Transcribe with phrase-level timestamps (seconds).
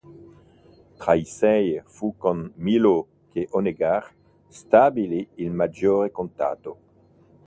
[0.97, 4.11] Tra i sei, fu con Milhaud che Honegger
[4.47, 6.77] stabilì il maggior contatto.